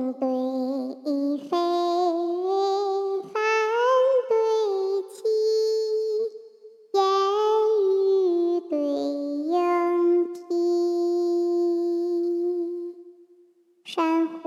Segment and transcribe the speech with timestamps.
[0.00, 0.26] 莺对
[1.36, 1.50] 飞，
[3.22, 3.34] 寒
[4.30, 4.32] 对
[5.12, 5.18] 起，
[6.94, 6.98] 烟
[7.82, 7.84] 雨
[8.70, 8.72] 对
[9.50, 9.52] 莺
[10.32, 10.38] 啼，
[13.84, 14.38] 山虎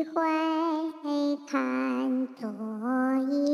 [0.00, 0.22] 你会
[1.46, 2.48] 看作
[3.28, 3.49] 业，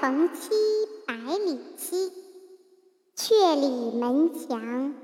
[0.00, 0.50] 逢七
[1.06, 2.12] 百里奚。
[3.16, 4.94] 阙里门墙，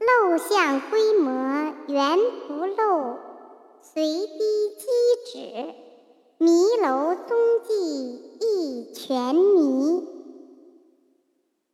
[0.00, 3.18] 陋巷规模原不陋。
[3.82, 4.38] 随滴
[4.78, 4.86] 积
[5.26, 5.74] 纸，
[6.38, 9.34] 迷楼踪迹亦全。